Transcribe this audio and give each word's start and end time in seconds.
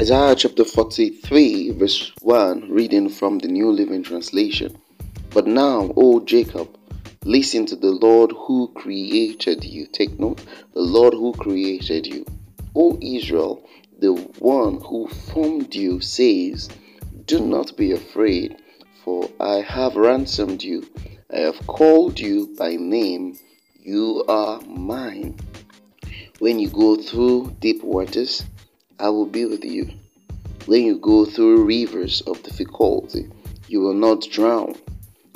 Isaiah 0.00 0.34
chapter 0.34 0.64
43, 0.64 1.72
verse 1.72 2.10
1, 2.22 2.70
reading 2.70 3.10
from 3.10 3.38
the 3.38 3.48
New 3.48 3.70
Living 3.70 4.02
Translation. 4.02 4.80
But 5.28 5.46
now, 5.46 5.92
O 5.94 6.20
Jacob, 6.20 6.74
listen 7.26 7.66
to 7.66 7.76
the 7.76 7.90
Lord 7.90 8.32
who 8.32 8.68
created 8.68 9.62
you. 9.62 9.86
Take 9.86 10.18
note, 10.18 10.42
the 10.72 10.80
Lord 10.80 11.12
who 11.12 11.34
created 11.34 12.06
you. 12.06 12.24
O 12.74 12.98
Israel, 13.02 13.68
the 13.98 14.14
one 14.38 14.80
who 14.80 15.06
formed 15.06 15.74
you 15.74 16.00
says, 16.00 16.70
Do 17.26 17.40
not 17.40 17.76
be 17.76 17.92
afraid, 17.92 18.56
for 19.04 19.28
I 19.38 19.56
have 19.56 19.96
ransomed 19.96 20.62
you. 20.62 20.88
I 21.30 21.40
have 21.40 21.66
called 21.66 22.18
you 22.18 22.54
by 22.56 22.76
name. 22.76 23.38
You 23.82 24.24
are 24.28 24.62
mine. 24.62 25.36
When 26.38 26.58
you 26.58 26.70
go 26.70 26.96
through 26.96 27.54
deep 27.60 27.84
waters, 27.84 28.46
I 29.00 29.08
will 29.08 29.26
be 29.26 29.46
with 29.46 29.64
you. 29.64 29.88
When 30.66 30.84
you 30.84 30.98
go 30.98 31.24
through 31.24 31.64
rivers 31.64 32.20
of 32.22 32.42
difficulty, 32.42 33.28
you 33.66 33.80
will 33.80 33.94
not 33.94 34.28
drown. 34.30 34.74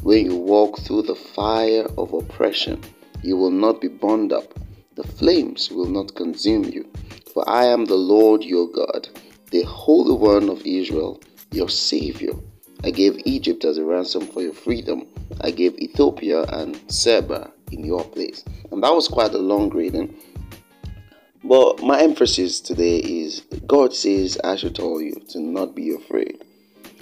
When 0.02 0.26
you 0.26 0.36
walk 0.36 0.80
through 0.80 1.02
the 1.02 1.14
fire 1.14 1.86
of 1.96 2.12
oppression, 2.12 2.82
you 3.22 3.38
will 3.38 3.50
not 3.50 3.80
be 3.80 3.88
burned 3.88 4.34
up. 4.34 4.52
The 4.96 5.02
flames 5.02 5.70
will 5.70 5.88
not 5.88 6.14
consume 6.14 6.64
you. 6.64 6.86
For 7.32 7.42
I 7.48 7.64
am 7.64 7.86
the 7.86 7.96
Lord 7.96 8.44
your 8.44 8.68
God, 8.68 9.08
the 9.50 9.62
Holy 9.62 10.14
One 10.14 10.50
of 10.50 10.60
Israel, 10.66 11.22
your 11.50 11.70
Savior. 11.70 12.34
I 12.84 12.90
gave 12.90 13.18
Egypt 13.24 13.64
as 13.64 13.78
a 13.78 13.84
ransom 13.84 14.26
for 14.26 14.42
your 14.42 14.52
freedom. 14.52 15.06
I 15.40 15.50
gave 15.50 15.78
Ethiopia 15.78 16.42
and 16.42 16.78
Seba 16.88 17.50
in 17.72 17.82
your 17.82 18.04
place. 18.04 18.44
And 18.70 18.82
that 18.84 18.94
was 18.94 19.08
quite 19.08 19.32
a 19.32 19.38
long 19.38 19.70
reading. 19.70 20.14
But 21.42 21.82
my 21.82 22.00
emphasis 22.00 22.60
today 22.60 22.98
is 22.98 23.42
God 23.66 23.94
says, 23.94 24.38
I 24.42 24.56
should 24.56 24.74
tell 24.74 25.00
you 25.00 25.14
to 25.30 25.40
not 25.40 25.74
be 25.74 25.94
afraid. 25.94 26.44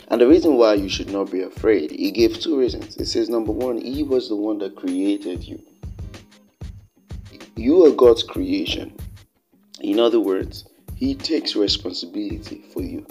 And 0.08 0.20
the 0.20 0.28
reason 0.28 0.56
why 0.56 0.74
you 0.74 0.88
should 0.88 1.10
not 1.10 1.30
be 1.30 1.42
afraid, 1.42 1.91
He 1.91 2.10
gave 2.10 2.38
two 2.38 2.58
reasons. 2.58 2.96
It 2.96 3.06
says, 3.06 3.28
number 3.28 3.52
one, 3.52 3.78
He 3.78 4.02
was 4.02 4.28
the 4.28 4.36
one 4.36 4.58
that 4.58 4.77
created 4.77 5.44
you. 5.44 5.62
You 7.56 7.86
are 7.86 7.90
God's 7.90 8.22
creation. 8.22 8.94
In 9.80 9.98
other 9.98 10.20
words, 10.20 10.64
He 10.94 11.14
takes 11.14 11.56
responsibility 11.56 12.64
for 12.72 12.83
you. 12.83 13.06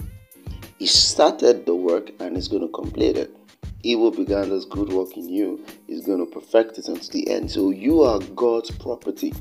He 0.78 0.86
started 0.86 1.66
the 1.66 1.74
work 1.74 2.10
and 2.20 2.36
is 2.36 2.48
going 2.48 2.62
to 2.62 2.68
complete 2.68 3.16
it. 3.16 3.36
He 3.82 3.96
will 3.96 4.12
began 4.12 4.48
this 4.48 4.64
good 4.64 4.92
work 4.92 5.16
in 5.16 5.28
you 5.28 5.64
is 5.88 6.06
going 6.06 6.24
to 6.24 6.32
perfect 6.32 6.78
it 6.78 6.88
unto 6.88 7.10
the 7.10 7.28
end. 7.30 7.50
So 7.50 7.70
you 7.70 8.02
are 8.02 8.20
God's 8.36 8.70
property. 8.70 9.34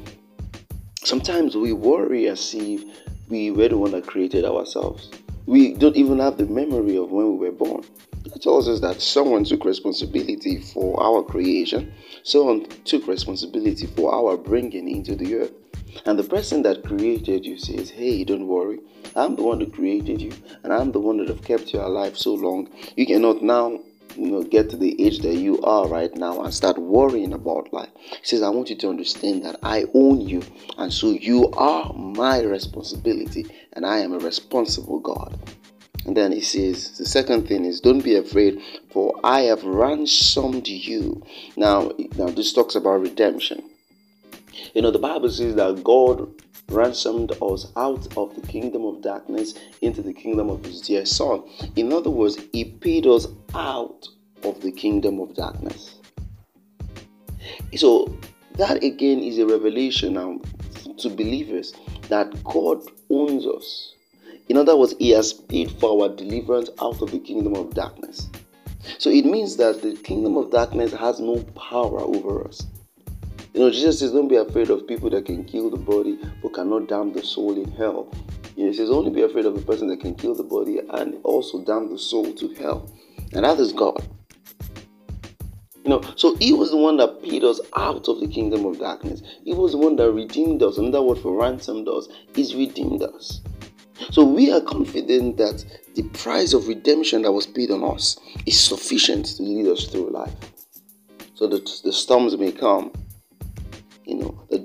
Sometimes 1.03 1.55
we 1.55 1.73
worry 1.73 2.27
as 2.27 2.53
if 2.55 2.83
we 3.31 3.49
were 3.49 3.69
the 3.69 3.77
one 3.77 3.91
that 3.91 4.05
created 4.05 4.43
ourselves. 4.43 5.09
We 5.45 5.73
don't 5.73 5.95
even 5.95 6.19
have 6.19 6.37
the 6.37 6.45
memory 6.45 6.97
of 6.97 7.11
when 7.11 7.37
we 7.37 7.47
were 7.47 7.53
born. 7.53 7.83
It 8.25 8.41
tells 8.41 8.67
us 8.67 8.81
that 8.81 9.01
someone 9.01 9.45
took 9.45 9.63
responsibility 9.63 10.59
for 10.59 11.01
our 11.01 11.23
creation, 11.23 11.93
someone 12.23 12.65
took 12.83 13.07
responsibility 13.07 13.87
for 13.87 14.13
our 14.13 14.35
bringing 14.37 14.89
into 14.89 15.15
the 15.15 15.35
earth. 15.35 15.53
And 16.05 16.19
the 16.19 16.23
person 16.23 16.61
that 16.63 16.83
created 16.83 17.45
you 17.45 17.57
says, 17.57 17.89
Hey, 17.89 18.23
don't 18.23 18.47
worry. 18.47 18.79
I'm 19.15 19.35
the 19.35 19.43
one 19.43 19.59
that 19.59 19.73
created 19.73 20.21
you, 20.21 20.31
and 20.63 20.73
I'm 20.73 20.91
the 20.91 20.99
one 20.99 21.17
that 21.17 21.29
have 21.29 21.43
kept 21.43 21.73
you 21.73 21.79
alive 21.79 22.17
so 22.17 22.33
long. 22.33 22.69
You 22.95 23.05
cannot 23.05 23.41
now 23.41 23.79
you 24.15 24.27
know, 24.31 24.43
get 24.43 24.69
to 24.69 24.77
the 24.77 25.03
age 25.03 25.19
that 25.19 25.35
you 25.35 25.61
are 25.61 25.87
right 25.87 26.13
now 26.15 26.41
and 26.41 26.53
start 26.53 26.77
worrying 26.77 27.33
about 27.33 27.71
life. 27.73 27.89
He 27.95 28.25
says, 28.25 28.41
I 28.43 28.49
want 28.49 28.69
you 28.69 28.75
to 28.77 28.89
understand 28.89 29.45
that 29.45 29.57
I 29.63 29.85
own 29.93 30.21
you, 30.21 30.43
and 30.77 30.93
so 30.93 31.11
you 31.11 31.49
are 31.51 31.93
my 31.93 32.41
responsibility, 32.41 33.45
and 33.73 33.85
I 33.85 33.99
am 33.99 34.13
a 34.13 34.19
responsible 34.19 34.99
God. 34.99 35.37
And 36.05 36.17
then 36.17 36.31
he 36.31 36.41
says, 36.41 36.97
the 36.97 37.05
second 37.05 37.47
thing 37.47 37.63
is, 37.63 37.79
don't 37.79 38.03
be 38.03 38.15
afraid, 38.15 38.59
for 38.89 39.19
I 39.23 39.41
have 39.41 39.63
ransomed 39.63 40.67
you. 40.67 41.23
Now, 41.55 41.91
now 42.17 42.29
this 42.29 42.53
talks 42.53 42.75
about 42.75 43.01
redemption. 43.01 43.63
You 44.73 44.81
know, 44.81 44.91
the 44.91 44.99
Bible 44.99 45.29
says 45.29 45.55
that 45.55 45.83
God 45.83 46.33
ransomed 46.71 47.31
us 47.41 47.71
out 47.75 48.17
of 48.17 48.35
the 48.35 48.47
kingdom 48.47 48.85
of 48.85 49.01
darkness 49.01 49.53
into 49.81 50.01
the 50.01 50.13
kingdom 50.13 50.49
of 50.49 50.63
his 50.65 50.81
dear 50.81 51.05
son. 51.05 51.43
In 51.75 51.91
other 51.93 52.09
words, 52.09 52.37
he 52.51 52.65
paid 52.65 53.05
us 53.05 53.27
out 53.53 54.07
of 54.43 54.61
the 54.61 54.71
kingdom 54.71 55.19
of 55.19 55.35
darkness. 55.35 55.95
So 57.75 58.15
that 58.57 58.83
again 58.83 59.19
is 59.19 59.39
a 59.39 59.45
revelation 59.45 60.13
now 60.13 60.39
to 60.97 61.09
believers 61.09 61.73
that 62.09 62.43
God 62.43 62.83
owns 63.09 63.45
us. 63.45 63.93
In 64.49 64.57
other 64.57 64.75
words, 64.75 64.93
He 64.99 65.11
has 65.11 65.33
paid 65.33 65.71
for 65.71 66.03
our 66.03 66.09
deliverance 66.09 66.69
out 66.81 67.01
of 67.01 67.11
the 67.11 67.19
kingdom 67.19 67.55
of 67.55 67.73
darkness. 67.73 68.29
So 68.97 69.09
it 69.09 69.25
means 69.25 69.57
that 69.57 69.81
the 69.81 69.95
kingdom 69.95 70.37
of 70.37 70.51
darkness 70.51 70.91
has 70.93 71.19
no 71.19 71.37
power 71.55 72.01
over 72.01 72.45
us. 72.45 72.67
You 73.53 73.59
know, 73.59 73.69
Jesus 73.69 73.99
says, 73.99 74.11
Don't 74.13 74.29
be 74.29 74.37
afraid 74.37 74.69
of 74.69 74.87
people 74.87 75.09
that 75.09 75.25
can 75.25 75.43
kill 75.43 75.69
the 75.69 75.77
body 75.77 76.17
but 76.41 76.53
cannot 76.53 76.87
damn 76.87 77.11
the 77.11 77.21
soul 77.21 77.61
in 77.61 77.69
hell. 77.73 78.09
You 78.55 78.63
know, 78.63 78.71
he 78.71 78.77
says, 78.77 78.89
Only 78.89 79.11
be 79.11 79.23
afraid 79.23 79.45
of 79.45 79.57
a 79.57 79.61
person 79.61 79.87
that 79.89 79.99
can 79.99 80.15
kill 80.15 80.35
the 80.35 80.43
body 80.43 80.79
and 80.79 81.19
also 81.23 81.61
damn 81.63 81.91
the 81.91 81.99
soul 81.99 82.33
to 82.33 82.53
hell. 82.55 82.89
And 83.33 83.43
that 83.43 83.59
is 83.59 83.73
God. 83.73 84.07
You 85.83 85.89
know, 85.89 86.01
so 86.15 86.35
he 86.35 86.53
was 86.53 86.71
the 86.71 86.77
one 86.77 86.97
that 86.97 87.21
paid 87.23 87.43
us 87.43 87.59
out 87.75 88.07
of 88.07 88.19
the 88.19 88.27
kingdom 88.27 88.65
of 88.65 88.79
darkness. 88.79 89.21
He 89.43 89.53
was 89.53 89.71
the 89.71 89.79
one 89.79 89.95
that 89.97 90.11
redeemed 90.11 90.61
us. 90.63 90.77
Another 90.77 91.01
word 91.01 91.17
for 91.17 91.35
ransomed 91.35 91.87
us 91.89 92.07
is 92.35 92.55
redeemed 92.55 93.01
us. 93.01 93.41
So 94.11 94.23
we 94.23 94.51
are 94.51 94.61
confident 94.61 95.37
that 95.37 95.65
the 95.95 96.03
price 96.09 96.53
of 96.53 96.67
redemption 96.67 97.23
that 97.23 97.31
was 97.31 97.47
paid 97.47 97.71
on 97.71 97.83
us 97.83 98.17
is 98.45 98.59
sufficient 98.59 99.25
to 99.25 99.43
lead 99.43 99.67
us 99.67 99.87
through 99.87 100.11
life. 100.11 100.33
So 101.33 101.47
that 101.47 101.69
the 101.83 101.91
storms 101.91 102.37
may 102.37 102.51
come, 102.51 102.91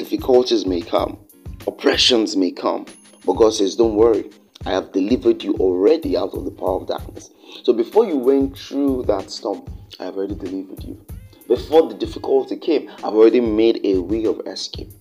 difficulties 0.08 0.64
may 0.66 0.80
come, 0.80 1.18
oppressions 1.66 2.36
may 2.36 2.52
come, 2.52 2.86
but 3.24 3.32
God 3.32 3.52
says, 3.54 3.74
Don't 3.74 3.96
worry, 3.96 4.30
I 4.64 4.70
have 4.70 4.92
delivered 4.92 5.42
you 5.42 5.54
already 5.54 6.16
out 6.16 6.32
of 6.32 6.44
the 6.44 6.52
power 6.52 6.80
of 6.80 6.86
darkness. 6.86 7.30
So 7.64 7.72
before 7.72 8.06
you 8.06 8.16
went 8.16 8.56
through 8.56 9.02
that 9.08 9.32
storm, 9.32 9.64
I 9.98 10.04
have 10.04 10.16
already 10.16 10.36
delivered 10.36 10.84
you. 10.84 11.04
Before 11.48 11.88
the 11.88 11.96
difficulty 11.96 12.56
came, 12.56 12.88
I've 12.98 13.16
already 13.16 13.40
made 13.40 13.80
a 13.84 13.98
way 13.98 14.26
of 14.26 14.40
escape. 14.46 14.92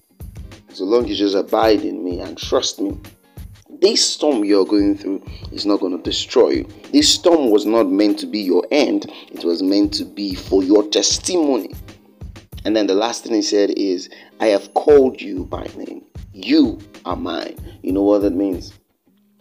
So 0.73 0.85
long 0.85 1.03
as 1.03 1.11
you 1.11 1.16
just 1.17 1.35
abide 1.35 1.81
in 1.81 2.03
me 2.03 2.19
and 2.19 2.35
trust 2.35 2.81
me, 2.81 2.99
this 3.81 4.13
storm 4.13 4.43
you're 4.43 4.66
going 4.66 4.97
through 4.97 5.23
is 5.51 5.67
not 5.67 5.81
going 5.81 5.95
to 5.95 6.01
destroy 6.01 6.49
you. 6.49 6.67
This 6.91 7.13
storm 7.13 7.51
was 7.51 7.67
not 7.67 7.91
meant 7.91 8.17
to 8.19 8.25
be 8.25 8.39
your 8.39 8.66
end, 8.72 9.05
it 9.31 9.43
was 9.43 9.61
meant 9.61 9.93
to 9.95 10.05
be 10.05 10.33
for 10.33 10.63
your 10.63 10.87
testimony. 10.89 11.69
And 12.66 12.76
then 12.76 12.88
the 12.88 12.96
last 12.96 13.24
thing 13.24 13.34
he 13.34 13.44
said 13.44 13.70
is, 13.78 14.09
I 14.40 14.48
have 14.48 14.74
called 14.74 15.22
you 15.22 15.46
by 15.46 15.68
name. 15.78 16.03
You 16.34 16.80
are 17.06 17.16
mine. 17.16 17.56
You 17.84 17.94
know 17.94 18.02
what 18.02 18.24
that 18.24 18.34
means? 18.34 18.74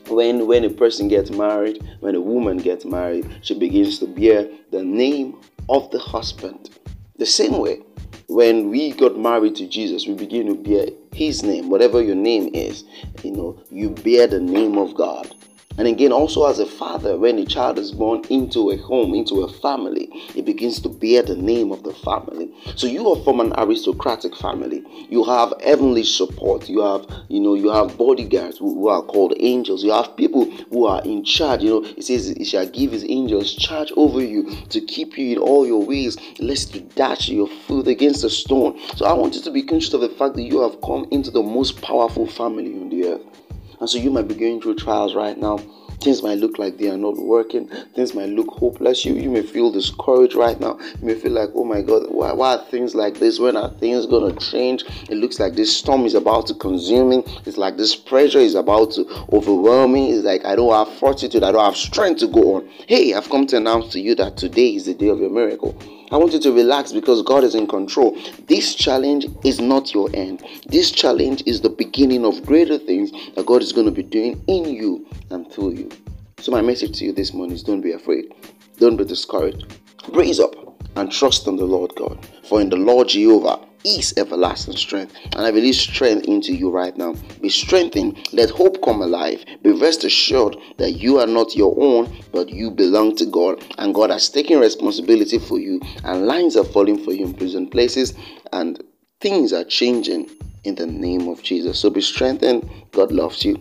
When 0.09 0.47
when 0.47 0.65
a 0.65 0.71
person 0.71 1.09
gets 1.09 1.31
married, 1.31 1.83
when 2.01 2.15
a 2.15 2.21
woman 2.21 2.59
gets 2.59 2.85
married, 2.85 3.27
she 3.41 3.59
begins 3.59 3.99
to 4.01 4.07
bear 4.07 4.47
the 4.71 4.85
name 4.85 5.41
of 5.71 5.91
the 5.91 5.99
husband. 5.99 6.71
The 7.17 7.25
same 7.25 7.57
way, 7.59 7.81
when 8.29 8.69
we 8.69 8.93
got 8.93 9.19
married 9.19 9.57
to 9.57 9.67
Jesus, 9.67 10.07
we 10.07 10.15
begin 10.15 10.47
to 10.49 10.55
bear 10.55 10.89
his 11.15 11.43
name, 11.43 11.71
whatever 11.71 12.03
your 12.03 12.17
name 12.17 12.51
is, 12.53 12.85
you 13.23 13.31
know, 13.31 13.59
you 13.71 13.91
bear 13.91 14.27
the 14.27 14.41
name 14.41 14.77
of 14.77 14.95
God. 14.95 15.35
And 15.77 15.89
again, 15.89 16.13
also 16.13 16.47
as 16.47 16.61
a 16.61 16.67
father, 16.67 17.17
when 17.17 17.37
a 17.39 17.45
child 17.45 17.81
is 17.81 17.91
born 17.91 18.23
into 18.31 18.71
a 18.71 18.77
home, 18.77 19.13
into 19.13 19.43
a 19.43 19.53
family, 19.53 20.09
it 20.37 20.45
begins 20.45 20.81
to 20.83 20.89
bear 20.89 21.23
the 21.23 21.35
name 21.35 21.73
of 21.73 21.83
the 21.83 21.93
family. 21.93 22.49
So 22.77 22.87
you 22.87 23.09
are 23.11 23.23
from 23.25 23.41
an 23.41 23.53
aristocratic 23.59 24.37
family. 24.37 24.85
You 25.11 25.25
have 25.25 25.53
heavenly 25.65 26.05
support. 26.05 26.69
You 26.69 26.81
have, 26.83 27.07
you 27.29 27.41
know, 27.41 27.55
you 27.55 27.71
have 27.71 27.99
bodyguards 27.99 28.59
who, 28.59 28.87
are 28.89 29.03
called 29.03 29.35
angels. 29.41 29.83
You 29.83 29.93
have 29.93 30.17
people 30.17 30.49
who 30.71 30.87
are 30.87 31.03
in 31.03 31.25
charge. 31.25 31.63
You 31.63 31.71
know, 31.71 31.85
it 31.85 32.05
says 32.05 32.29
he 32.29 32.45
shall 32.45 32.67
give 32.67 32.93
his 32.93 33.05
angels 33.09 33.55
charge 33.55 33.91
over 33.97 34.23
you 34.23 34.55
to 34.69 34.81
keep 34.81 35.19
you 35.19 35.33
in 35.33 35.39
all 35.39 35.67
your 35.67 35.85
ways, 35.85 36.17
lest 36.39 36.75
you 36.75 36.83
dash 36.95 37.29
your 37.29 37.49
foot 37.49 37.89
against 37.89 38.23
a 38.23 38.31
stone. 38.31 38.79
So 38.95 39.07
I 39.07 39.13
want 39.15 39.35
you 39.35 39.43
to 39.43 39.51
be 39.51 39.63
conscious 39.63 39.95
of 39.95 40.03
the 40.03 40.09
fact 40.11 40.37
that 40.37 40.43
you 40.43 40.61
have 40.61 40.81
come 40.83 41.09
into 41.11 41.31
the 41.31 41.43
most 41.43 41.83
powerful 41.83 42.27
family 42.27 42.75
on 42.75 42.91
the 42.91 43.07
earth. 43.07 43.44
And 43.81 43.89
so 43.89 43.99
you 43.99 44.11
might 44.11 44.29
be 44.29 44.35
going 44.35 44.61
through 44.61 44.77
trials 44.77 45.15
right 45.15 45.37
now. 45.37 45.59
Things 46.01 46.23
might 46.23 46.39
look 46.39 46.59
like 46.59 46.77
they 46.77 46.91
are 46.91 46.99
not 46.99 47.17
working. 47.17 47.69
Things 47.95 48.15
might 48.15 48.29
look 48.29 48.49
hopeless. 48.49 49.07
You 49.07 49.15
you 49.15 49.31
may 49.31 49.43
feel 49.43 49.71
discouraged 49.71 50.35
right 50.35 50.59
now. 50.61 50.79
You 51.01 51.07
may 51.07 51.15
feel 51.15 51.33
like, 51.33 51.51
oh 51.55 51.65
my 51.65 51.81
God, 51.81 52.11
why, 52.11 52.33
why 52.33 52.57
are 52.57 52.65
things 52.67 52.95
like 52.95 53.19
this? 53.21 53.39
When 53.39 53.57
are 53.57 53.71
things 53.71 54.05
gonna 54.05 54.35
change? 54.39 54.85
It 55.09 55.17
looks 55.17 55.41
like 55.41 55.55
this 55.55 55.75
storm 55.75 56.05
is 56.05 56.15
about 56.15 56.47
to 56.49 56.55
consume 56.55 57.09
me. 57.09 57.25
It's 57.47 57.57
like 57.57 57.79
this 57.79 57.97
pressure 57.97 58.39
is 58.39 58.55
about 58.55 58.93
to 58.93 59.07
overwhelm 59.33 59.95
me. 59.95 60.13
It's 60.13 60.25
like 60.25 60.45
I 60.45 60.57
don't 60.57 60.73
have 60.73 60.95
fortitude. 60.99 61.43
I 61.43 61.53
don't 61.53 61.65
have 61.65 61.77
strength 61.77 62.21
to 62.21 62.27
go 62.27 62.57
on. 62.57 62.69
Hey, 62.87 63.15
I've 63.15 63.31
come 63.31 63.47
to 63.47 63.57
announce 63.57 63.93
to 63.93 64.01
you 64.01 64.15
that 64.17 64.37
today 64.37 64.75
is 64.75 64.85
the 64.85 64.95
day 64.95 65.09
of 65.09 65.21
your 65.21 65.31
miracle. 65.31 65.75
I 66.11 66.17
want 66.17 66.33
you 66.33 66.41
to 66.41 66.53
relax 66.53 66.93
because 66.93 67.23
God 67.23 67.45
is 67.45 67.55
in 67.55 67.67
control. 67.67 68.17
This 68.47 68.75
challenge 68.75 69.27
is 69.45 69.61
not 69.61 69.95
your 69.95 70.11
end. 70.15 70.45
This 70.67 70.91
challenge 70.91 71.43
is 71.47 71.61
the 71.61 71.71
beginning 71.71 72.25
of 72.25 72.45
greater 72.45 72.79
things 72.79 73.11
that 73.35 73.47
God 73.47 73.63
is 73.63 73.73
going 73.73 73.87
to 73.87 73.93
be 73.93 74.03
doing 74.03 74.43
in 74.47 74.67
you 74.67 75.07
and 75.31 75.51
through 75.51 75.73
you. 75.73 75.91
So, 76.39 76.53
my 76.53 76.61
message 76.61 76.99
to 76.99 77.07
you 77.07 77.13
this 77.13 77.33
morning 77.33 77.55
is 77.55 77.63
don't 77.63 77.81
be 77.81 77.93
afraid, 77.93 78.35
don't 78.79 78.97
be 78.97 79.05
discouraged. 79.05 79.79
Raise 80.13 80.41
up 80.41 80.55
and 80.97 81.11
trust 81.11 81.47
in 81.47 81.57
the 81.57 81.65
Lord 81.65 81.93
God. 81.97 82.27
For 82.49 82.61
in 82.61 82.69
the 82.69 82.77
Lord 82.77 83.09
Jehovah 83.09 83.61
is 83.85 84.15
everlasting 84.17 84.77
strength. 84.77 85.15
And 85.33 85.47
I 85.47 85.51
release 85.51 85.79
strength 85.79 86.27
into 86.27 86.55
you 86.55 86.71
right 86.71 86.97
now. 86.97 87.15
Be 87.41 87.51
strengthened. 87.51 88.29
Let 88.33 88.51
hope 88.51 88.83
come 88.83 89.03
alive. 89.03 89.45
Be 89.63 89.73
rest 89.73 90.05
assured 90.05 90.57
that 90.79 90.93
you 90.93 91.19
are 91.19 91.27
not 91.27 91.55
your 91.55 91.75
own, 91.79 92.23
but 92.33 92.49
you 92.49 92.71
belong 92.71 93.15
to 93.17 93.27
God. 93.27 93.65
And 93.79 93.95
God 93.95 94.11
has 94.11 94.29
taken 94.29 94.59
responsibility 94.59 95.39
for 95.39 95.59
you. 95.59 95.81
And 96.03 96.27
lines 96.27 96.57
are 96.57 96.65
falling 96.65 97.05
for 97.05 97.13
you 97.13 97.27
in 97.27 97.35
prison 97.35 97.69
places. 97.69 98.15
And 98.53 98.83
things 99.21 99.53
are 99.53 99.65
changing 99.65 100.31
in 100.65 100.75
the 100.75 100.87
name 100.87 101.29
of 101.29 101.43
Jesus. 101.43 101.79
So 101.79 101.91
be 101.91 102.01
strengthened. 102.01 102.69
God 102.93 103.13
loves 103.13 103.45
you. 103.45 103.57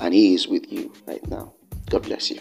And 0.00 0.12
He 0.12 0.34
is 0.34 0.48
with 0.48 0.70
you 0.72 0.92
right 1.06 1.24
now. 1.28 1.54
God 1.88 2.02
bless 2.02 2.30
you. 2.30 2.40